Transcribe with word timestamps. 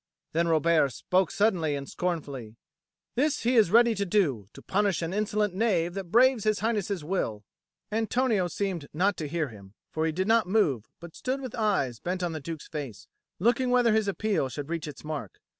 Then 0.33 0.47
Robert 0.47 0.89
spoke 0.93 1.29
suddenly 1.29 1.75
and 1.75 1.87
scornfully: 1.87 2.55
"This 3.13 3.43
he 3.43 3.55
is 3.55 3.69
ready 3.69 3.93
to 3.93 4.03
do, 4.03 4.47
to 4.53 4.63
punish 4.63 5.03
an 5.03 5.13
insolent 5.13 5.53
knave 5.53 5.93
that 5.93 6.05
braves 6.09 6.43
His 6.43 6.57
Highness's 6.57 7.03
will." 7.03 7.43
Antonio 7.91 8.47
seemed 8.47 8.87
not 8.95 9.15
to 9.17 9.27
hear 9.27 9.49
him, 9.49 9.75
for 9.91 10.07
he 10.07 10.11
did 10.11 10.27
not 10.27 10.47
move 10.47 10.89
but 10.99 11.15
stood 11.15 11.39
with 11.39 11.53
eyes 11.53 11.99
bent 11.99 12.23
on 12.23 12.31
the 12.31 12.39
Duke's 12.39 12.67
face, 12.67 13.07
looking 13.37 13.69
whether 13.69 13.93
his 13.93 14.07
appeal 14.07 14.49
should 14.49 14.69
reach 14.69 14.87
its 14.87 15.03
mark. 15.03 15.39